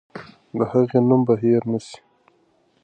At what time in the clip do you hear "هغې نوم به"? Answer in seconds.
0.71-1.33